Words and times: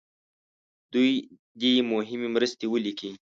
دوی 0.93 1.11
دې 1.59 1.73
مهمې 1.91 2.27
مرستې 2.35 2.65
ولیکي. 2.69 3.11